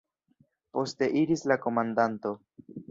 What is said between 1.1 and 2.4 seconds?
iris la komandanto.